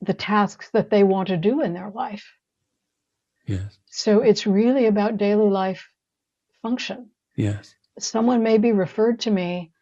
[0.00, 2.24] the tasks that they want to do in their life.
[3.46, 5.84] yes, So it's really about daily life
[6.62, 7.10] function.
[7.36, 9.72] yes, Someone may be referred to me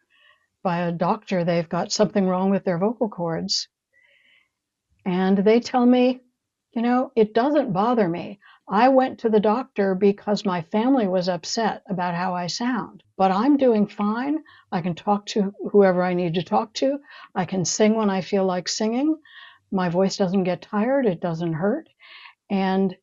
[0.67, 3.69] by a doctor, they've got something wrong with their vocal cords.
[5.05, 6.19] And they tell me,
[6.73, 8.41] you know, it doesn't bother me.
[8.67, 13.31] I went to the doctor because my family was upset about how I sound, but
[13.31, 14.39] I'm doing fine.
[14.69, 16.99] I can talk to whoever I need to talk to.
[17.33, 19.15] I can sing when I feel like singing.
[19.71, 21.87] My voice doesn't get tired, it doesn't hurt.
[22.49, 22.93] And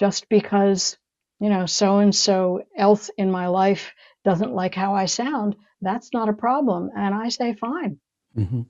[0.00, 0.98] just because,
[1.38, 3.92] you know, so and so else in my life
[4.26, 6.90] doesn't like how I sound, that's not a problem.
[6.94, 7.98] And I say, fine.
[8.34, 8.62] hmm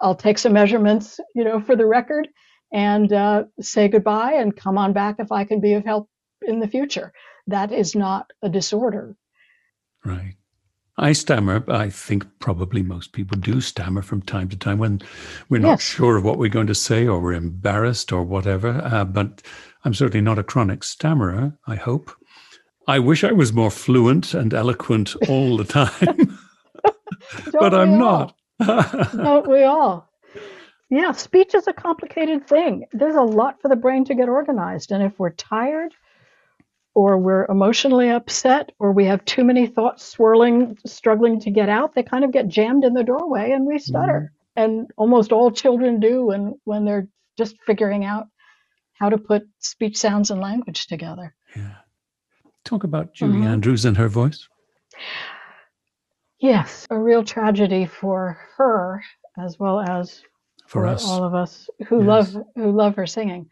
[0.00, 2.28] I'll take some measurements, you know, for the record
[2.72, 6.10] and uh, say goodbye and come on back if I can be of help
[6.42, 7.12] in the future.
[7.46, 9.16] That is not a disorder.
[10.04, 10.34] right.
[10.98, 11.62] I stammer.
[11.68, 15.02] I think probably most people do stammer from time to time when
[15.50, 15.82] we're not Yes.
[15.82, 18.80] sure of what we're going to say or we're embarrassed or whatever.
[18.82, 19.42] Uh, but
[19.84, 21.52] I'm certainly not a chronic stammerer.
[21.66, 22.10] I hope.
[22.86, 26.38] I wish I was more fluent and eloquent all the time,
[27.52, 28.36] but I'm we not.
[28.60, 30.08] Don't we all?
[30.88, 32.86] Yeah, speech is a complicated thing.
[32.92, 34.92] There's a lot for the brain to get organized.
[34.92, 35.92] And if we're tired
[36.94, 41.94] or we're emotionally upset or we have too many thoughts swirling, struggling to get out,
[41.94, 43.82] they kind of get jammed in the doorway and we mm-hmm.
[43.82, 44.32] stutter.
[44.54, 48.28] And almost all children do when, when they're just figuring out
[48.92, 51.34] how to put speech sounds and language together.
[51.54, 51.74] Yeah.
[52.66, 53.46] Talk about Julie Mhm.
[53.46, 54.48] Andrews and her voice.
[56.40, 59.02] Yes, a real tragedy for her
[59.38, 60.22] as well as
[60.66, 61.04] For us.
[61.08, 62.34] all of us who Yes.
[62.34, 63.48] love who love her singing.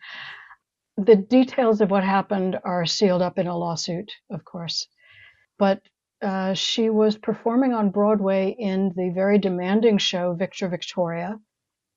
[0.96, 4.86] The details of what happened are sealed up in a lawsuit, of course,
[5.58, 5.80] but
[6.20, 11.38] uh, she was performing on Broadway in the very demanding show Victor Victoria,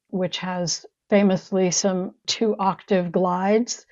[0.09, 3.85] which has famously some two octave glides,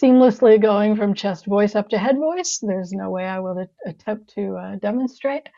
[0.00, 2.58] seamlessly going from chest voice up to head voice.
[2.62, 5.48] There's no way I will attempt to uh, demonstrate.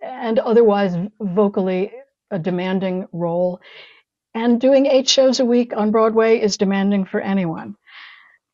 [0.00, 1.92] And otherwise, vocally,
[2.30, 3.60] a demanding role.
[4.34, 7.76] And doing eight shows a week on Broadway is demanding for anyone.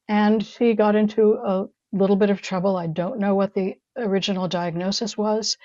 [0.09, 2.76] And she got into a little bit of trouble.
[2.76, 5.57] I don't know what the original diagnosis was.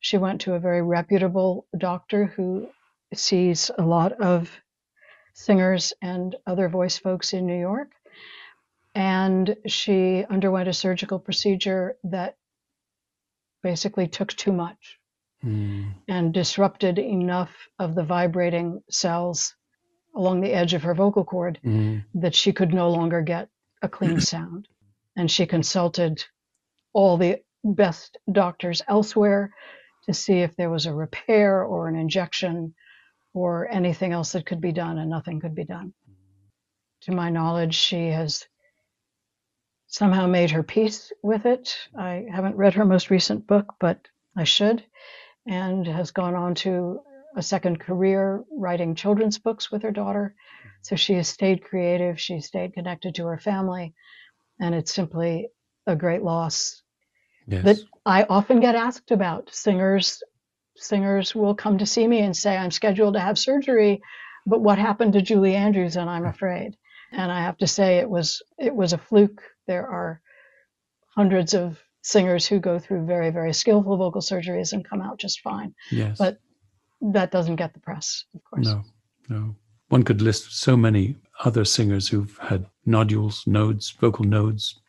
[0.00, 2.68] She went to a very reputable doctor who
[3.14, 4.50] sees a lot of
[5.34, 7.92] singers and other voice folks in New York.
[8.98, 12.36] And she underwent a surgical procedure that
[13.62, 14.98] basically took too much
[15.44, 15.94] Mm.
[16.08, 19.54] and disrupted enough of the vibrating cells
[20.16, 22.04] along the edge of her vocal cord Mm.
[22.14, 23.48] that she could no longer get
[23.80, 24.66] a clean sound.
[25.14, 26.24] And she consulted
[26.92, 29.54] all the best doctors elsewhere
[30.06, 32.74] to see if there was a repair or an injection
[33.32, 35.94] or anything else that could be done, and nothing could be done.
[37.02, 38.44] To my knowledge, she has
[39.88, 41.76] somehow made her peace with it.
[41.98, 44.00] I haven't read her most recent book, but
[44.36, 44.84] I should,
[45.46, 47.00] and has gone on to
[47.36, 50.34] a second career writing children's books with her daughter.
[50.60, 50.68] Mm-hmm.
[50.82, 53.94] So she has stayed creative, she's stayed connected to her family,
[54.60, 55.48] and it's simply
[55.86, 56.82] a great loss
[57.48, 57.64] Yes.
[57.64, 59.52] that I often get asked about.
[59.54, 60.22] Singers
[60.76, 64.00] singers will come to see me and say, I'm scheduled to have surgery,
[64.46, 65.96] but what happened to Julie Andrews?
[65.96, 66.28] And I'm hmm.
[66.28, 66.76] afraid.
[67.10, 69.42] And I have to say it was it was a fluke.
[69.68, 70.20] There are
[71.14, 75.40] hundreds of singers who go through very, very skillful vocal surgeries and come out just
[75.42, 75.74] fine.
[75.92, 76.18] yes.
[76.18, 76.38] but-
[77.00, 78.66] That doesn't get the press, of course.
[78.66, 78.82] No,
[79.28, 79.54] no.
[79.88, 84.80] One could list so many other singers who've had nodules, nodes, vocal nodes.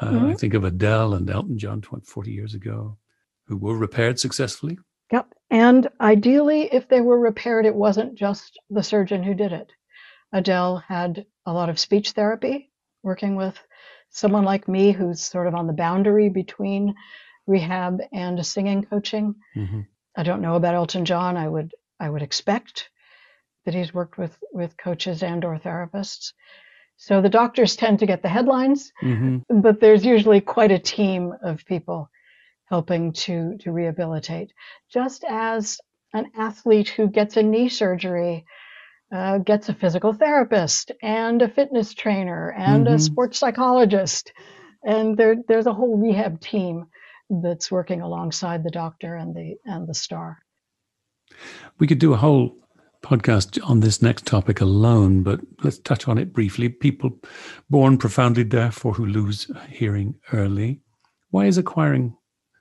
[0.00, 0.38] Uh, I Mhm.
[0.40, 2.96] think of Adele and Elton John 20, 40 years ago,
[3.44, 4.78] who were repaired successfully.
[5.12, 5.34] Yep.
[5.50, 9.70] And ideally, if they were repaired, it wasn't just the surgeon who did it.
[10.32, 12.70] Adele had a lot of speech therapy,
[13.02, 13.58] working with
[14.10, 16.94] someone like me who's sort of on the boundary between
[17.46, 19.34] rehab and singing coaching.
[19.54, 19.80] hmm
[20.16, 21.36] I don't know about Elton John.
[21.36, 22.90] I would I would expect
[23.64, 26.32] that he's worked with with coaches and or therapists.
[26.96, 31.32] So the doctors tend to get the headlines, hmm but there's usually quite a team
[31.42, 32.10] of people
[32.64, 34.52] helping to to rehabilitate.
[34.90, 35.80] Just as
[36.12, 38.44] an athlete who gets a knee surgery
[39.12, 43.00] uh, gets a physical therapist and a fitness trainer and a Mhm.
[43.00, 44.32] sports psychologist,
[44.84, 46.86] and there there's a whole rehab team
[47.30, 50.38] that's working alongside the doctor and the and the star.
[51.78, 52.56] We could do a whole
[53.02, 56.68] podcast on this next topic alone, but let's touch on it briefly.
[56.68, 57.10] People
[57.70, 60.80] born profoundly deaf or who lose hearing early.
[61.30, 62.16] Why is acquiring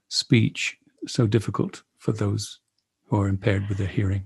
[0.09, 2.59] speech so difficult for those
[3.07, 4.25] who are impaired with their hearing?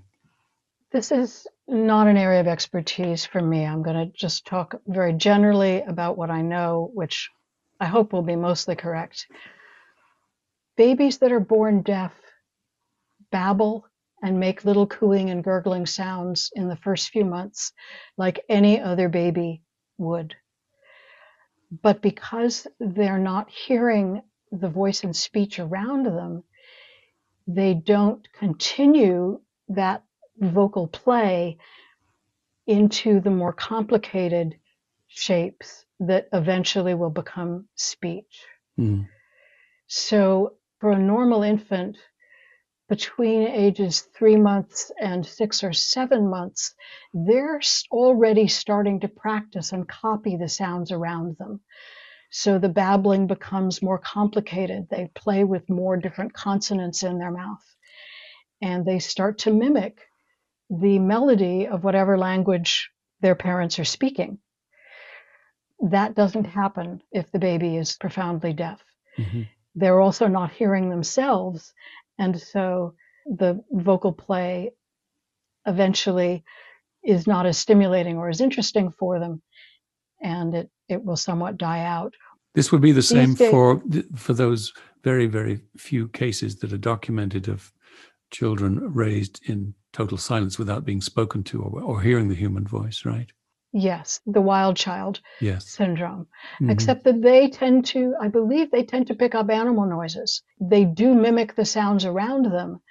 [0.92, 3.66] This is not an area of expertise for me.
[3.66, 7.30] I'm going to just talk very generally about what I know, which
[7.80, 9.28] I hope will be mostly correct.
[10.78, 12.14] Babies that are born deaf
[13.32, 13.86] babble
[14.22, 17.72] and make little cooing and gurgling sounds in the first few months
[18.18, 19.64] like any other baby
[19.98, 20.36] would.
[21.82, 24.22] But because they're not hearing
[24.52, 26.44] the voice and speech around them,
[27.48, 30.04] they don't continue that
[30.40, 31.58] vocal play
[32.68, 34.56] into the more complicated
[35.08, 38.46] shapes that eventually will become speech.
[38.80, 39.08] Mm.
[39.88, 41.98] So, for a normal infant,
[42.92, 46.76] between ages three months and six or seven months,
[47.14, 51.62] they're already starting to practice and copy the sounds around them.
[52.32, 54.88] So the babbling becomes more complicated.
[54.90, 57.64] They play with more different consonants in their mouth.
[58.62, 60.00] And they start to mimic
[60.72, 64.40] the melody of whatever language their parents are speaking.
[65.82, 68.82] That doesn't happen if the baby is profoundly deaf
[69.18, 69.48] Mhm.
[69.76, 71.74] they're also not hearing themselves.
[72.18, 74.72] And so the vocal play
[75.66, 76.44] eventually
[77.04, 79.42] is not as stimulating or as interesting for them.
[80.22, 82.14] And it, it will somewhat die out.
[82.54, 83.82] This would be the same days- for
[84.16, 87.72] for those very very few cases that are documented of
[88.32, 93.06] children raised in total silence without being spoken to or, or hearing the human voice,
[93.06, 93.30] right?
[93.74, 95.66] Yes, the wild child Yes.
[95.70, 96.28] syndrome.
[96.60, 96.72] Mhm.
[96.72, 100.44] Except that they tend to, I believe they tend to pick up animal noises.
[100.60, 102.82] They do mimic the sounds around them,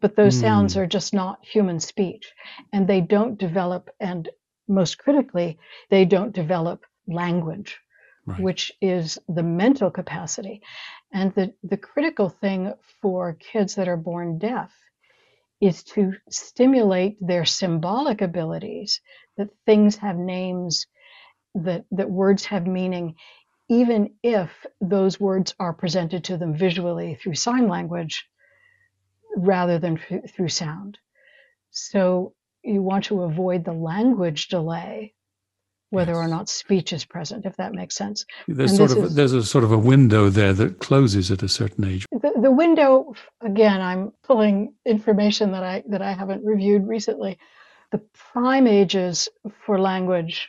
[0.00, 0.80] but those sounds Hmm.
[0.80, 2.32] are just not human speech.
[2.72, 4.28] And they don't develop, and
[4.68, 5.58] most critically,
[5.90, 7.78] they don't develop language,
[8.28, 8.40] Right.
[8.40, 10.60] which is the mental capacity.
[11.12, 14.70] And the, the critical thing for kids that are born deaf
[15.60, 19.00] is to stimulate their symbolic abilities,
[19.36, 20.86] that things have names,
[21.54, 23.14] that, that words have meaning,
[23.68, 28.26] even if those words are presented to them visually through sign language
[29.36, 30.98] rather than through, through sound.
[31.70, 35.14] So you want to avoid the language delay,
[35.90, 38.26] whether or not speech is present, if that makes sense.
[38.46, 41.42] There's and sort of is- there's a sort of a window there that closes at
[41.42, 42.06] a certain age.
[42.12, 47.38] the, the window again i'm pulling information that i that i haven't reviewed recently
[47.90, 47.98] the
[48.32, 49.28] prime ages
[49.64, 50.48] for language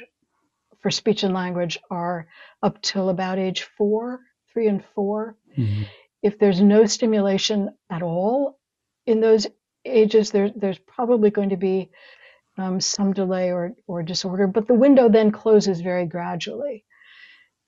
[0.82, 2.28] for speech and language are
[2.62, 4.20] up till about age four
[4.54, 5.86] three and four Mhm.
[6.22, 8.60] if there's no stimulation at all
[9.06, 9.48] in those
[9.86, 11.90] ages there, there's probably going to be
[12.60, 16.86] um, some delay or, or disorder but the window then closes very gradually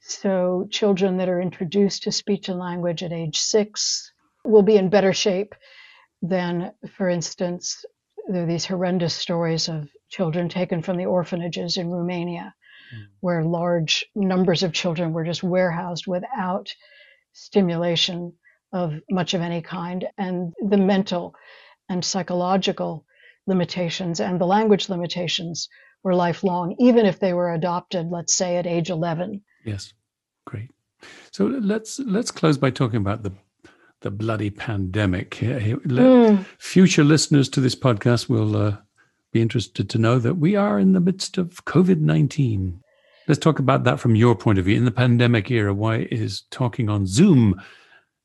[0.01, 4.11] so children that are introduced to speech and language at age six
[4.43, 5.53] will be in better shape
[6.21, 7.85] than, for instance,
[8.27, 12.53] there are these horrendous stories of children taken from the orphanages in Romania,
[12.93, 13.07] Mm.
[13.21, 16.73] where large numbers of children were just warehoused without
[17.31, 18.33] stimulation
[18.73, 20.09] of much of any kind.
[20.17, 21.33] And the mental
[21.87, 23.05] and psychological
[23.47, 25.67] limitations and the language limitations
[26.03, 29.41] were lifelong, even if they were adopted, let's say, at age 11.
[29.65, 29.93] Yes,
[30.45, 30.69] great.
[31.31, 33.31] So let's let's close by talking about the
[34.01, 35.31] the bloody pandemic.
[35.31, 36.45] Mm.
[36.59, 38.77] Future listeners to this podcast will uh,
[39.31, 42.81] be interested to know that we are in the midst of COVID nineteen.
[43.27, 44.77] Let's talk about that from your point of view.
[44.77, 47.61] In the pandemic era, why is talking on Zoom,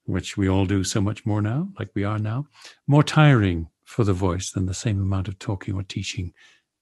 [0.05, 2.47] which we all do so much more now, like we are now,
[2.87, 6.35] more tiring for the voice than the same amount of talking or teaching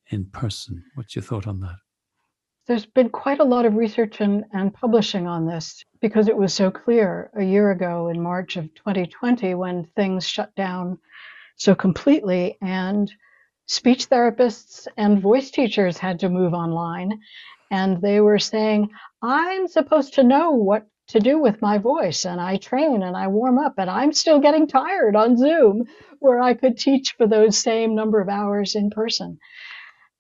[0.09, 0.83] in person?
[0.95, 1.77] What's your thought on that?
[2.67, 6.55] There's been quite a lot of research and, and publishing on this because it was
[6.55, 10.99] so clear a year ago in March of 2020 when things shut down
[11.57, 13.13] so completely and
[13.67, 17.21] speech therapists and voice teachers had to move online
[17.71, 18.91] and they were saying
[19.23, 23.27] i'm supposed to know what to do with my voice and i train and i
[23.27, 25.85] warm up and i'm still getting tired on zoom
[26.19, 29.39] where i could teach for those same number of hours in person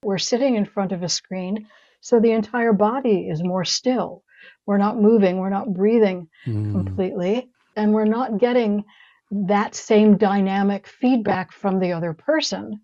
[0.02, 1.66] we're sitting in front of a screen
[2.04, 4.24] so the entire body is more still.
[4.66, 6.70] We're not moving, we're not breathing mm.
[6.70, 8.84] completely, and we're not getting
[9.30, 12.82] that same dynamic feedback from the other person.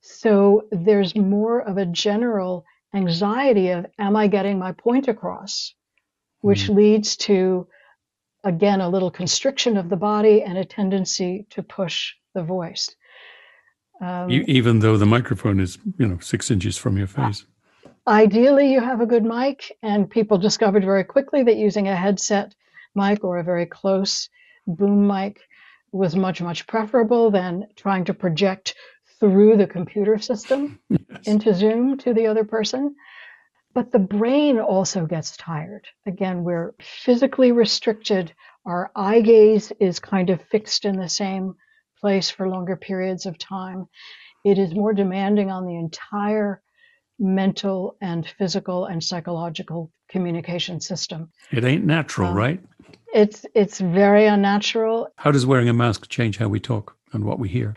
[0.00, 5.74] So there's more of a general anxiety of, am I getting my point across?
[6.40, 6.76] Which mm.
[6.76, 7.66] leads to,
[8.44, 12.94] again, a little constriction of the body and a tendency to push the voice.
[14.00, 17.46] Um, Even though the microphone is, you know, six inches from your face.
[18.06, 22.54] Ideally, you have a good mic, and people discovered very quickly that using a headset
[22.94, 24.28] mic or a very close
[24.66, 25.40] boom mic
[25.92, 28.74] was much, much preferable than trying to project
[29.18, 31.26] through the computer system yes.
[31.26, 32.94] into Zoom to the other person.
[33.76, 35.86] But the brain also gets tired.
[36.06, 38.32] Again, we're physically restricted.
[38.64, 41.56] Our eye gaze is kind of fixed in the same
[42.00, 43.86] place for longer periods of time.
[44.46, 46.62] It is more demanding on the entire
[47.18, 51.30] mental and physical and psychological communication system.
[51.52, 52.60] It ain't natural, um, right?
[53.12, 55.08] It's it's very unnatural.
[55.16, 57.74] How does wearing a mask change how we talk and what we hear?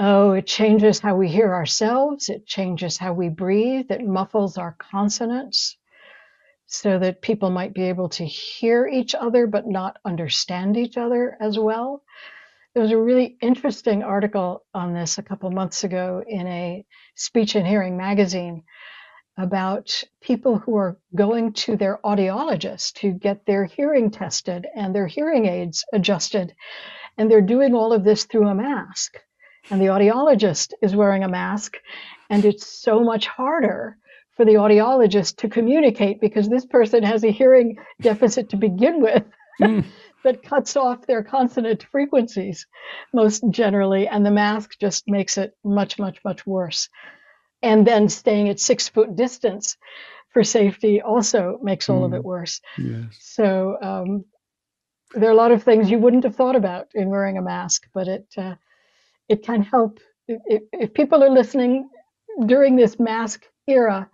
[0.00, 2.28] Oh, it changes how we hear ourselves.
[2.28, 3.90] It changes how we breathe.
[3.90, 5.76] It muffles our consonants
[6.66, 11.36] so that people might be able to hear each other but not understand each other
[11.40, 12.04] as well.
[12.74, 16.86] There was a really interesting article on this a couple months ago in a
[17.16, 18.62] speech and hearing magazine
[19.36, 25.08] about people who are going to their audiologist to get their hearing tested and their
[25.08, 26.54] hearing aids adjusted.
[27.16, 29.16] And they're doing all of this through a mask.
[29.70, 31.76] And the audiologist is wearing a mask.
[32.30, 33.96] And it's so much harder
[34.36, 39.24] for the audiologist to communicate because this person has a hearing deficit to begin with.
[39.60, 39.84] Mm.
[40.24, 42.66] that cuts off their consonant frequencies
[43.14, 46.88] most generally, and the mask just makes it much, much, much worse
[47.62, 49.76] and then staying at six foot distance
[50.32, 52.06] for safety also makes all mm.
[52.06, 52.24] of it mm.
[52.24, 52.60] worse.
[52.76, 53.16] Yes.
[53.18, 54.24] So um,
[55.14, 57.86] there are a lot of things you wouldn't have thought about in wearing a mask,
[57.94, 58.54] but it uh,
[59.28, 61.88] it can help if, if people are listening
[62.46, 64.08] during this mask era.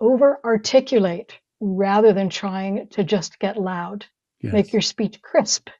[0.00, 4.06] Over articulate rather than trying to just get loud.
[4.40, 4.52] Yes.
[4.52, 5.70] Make your speech crisp.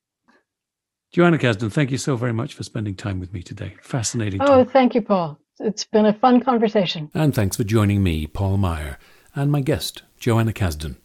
[1.12, 3.76] Joanna Cazden, thank you so very much for spending time with me today.
[3.80, 4.42] Fascinating.
[4.42, 4.72] Oh, talk.
[4.72, 5.38] thank you, Paul.
[5.60, 7.10] It's been a fun conversation.
[7.14, 8.98] And thanks for joining me, Paul Meier,
[9.34, 10.96] and my guest, Joanna Cazden.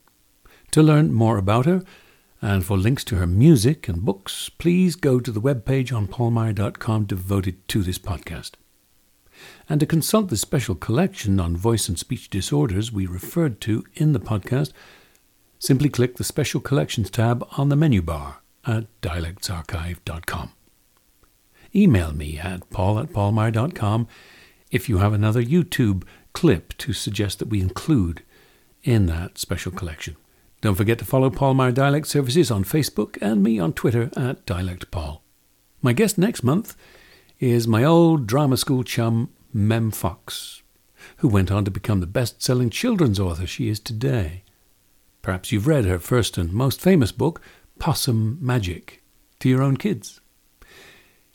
[0.72, 1.84] To learn more about her
[2.44, 7.06] and for links to her music and books, please go to the webpage on paulmeier.com
[7.06, 8.52] devoted to this podcast.
[9.70, 14.12] And to consult the special collection on voice and speech disorders we referred to in
[14.12, 14.74] the podcast,
[15.58, 20.52] simply click the Special Collections tab on the menu bar at dialectsarchive.com.
[21.74, 24.06] Email me at paul at paulmeier.com
[24.70, 28.22] if you have another YouTube clip to suggest that we include
[28.84, 30.18] in that special collection.
[30.64, 34.46] Don't forget to follow Paul Meier Dialect Services on Facebook and me on Twitter at
[34.46, 35.20] DialectPaul.
[35.82, 36.78] My guest next month
[37.38, 40.64] is my old drama school chum, Mem Fox,
[41.18, 44.44] who went on to become the best selling children's author she is today.
[45.22, 47.42] Perhaps you've read her first and most famous book,
[47.78, 49.04] Possum Magic,
[49.40, 50.22] to your own kids.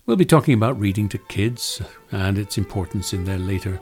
[0.07, 3.79] We'll be talking about reading to kids and its importance in their later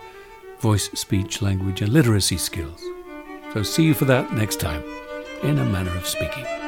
[0.58, 2.82] voice, speech, language, and literacy skills.
[3.52, 4.82] So see you for that next time
[5.42, 6.65] in A Manner of Speaking.